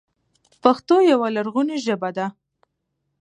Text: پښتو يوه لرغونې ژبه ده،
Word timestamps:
پښتو 0.63 0.95
يوه 1.11 1.27
لرغونې 1.35 1.77
ژبه 1.85 2.09
ده، 2.17 2.27